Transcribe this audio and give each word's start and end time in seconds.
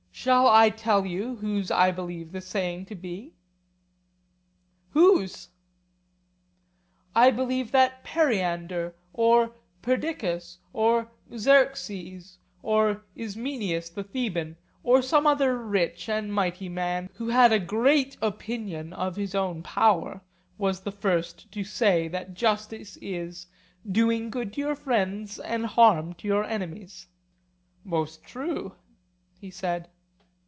Shall 0.13 0.47
I 0.47 0.69
tell 0.69 1.03
you 1.03 1.37
whose 1.37 1.71
I 1.71 1.89
believe 1.89 2.31
the 2.31 2.41
saying 2.41 2.85
to 2.87 2.95
be? 2.95 3.33
Whose? 4.91 5.49
I 7.15 7.31
believe 7.31 7.71
that 7.71 8.03
Periander 8.03 8.93
or 9.13 9.53
Perdiccas 9.81 10.59
or 10.73 11.07
Xerxes 11.35 12.37
or 12.61 13.01
Ismenias 13.17 13.89
the 13.89 14.03
Theban, 14.03 14.57
or 14.83 15.01
some 15.01 15.25
other 15.25 15.57
rich 15.57 16.07
and 16.07 16.31
mighty 16.31 16.69
man, 16.69 17.09
who 17.15 17.29
had 17.29 17.51
a 17.51 17.57
great 17.57 18.15
opinion 18.21 18.93
of 18.93 19.15
his 19.15 19.33
own 19.33 19.63
power, 19.63 20.21
was 20.59 20.81
the 20.81 20.91
first 20.91 21.51
to 21.51 21.63
say 21.63 22.07
that 22.09 22.35
justice 22.35 22.95
is 23.01 23.47
'doing 23.91 24.29
good 24.29 24.53
to 24.53 24.61
your 24.61 24.75
friends 24.75 25.39
and 25.39 25.65
harm 25.65 26.13
to 26.13 26.27
your 26.27 26.43
enemies.' 26.43 27.07
Most 27.83 28.23
true, 28.23 28.75
he 29.39 29.49
said. 29.49 29.89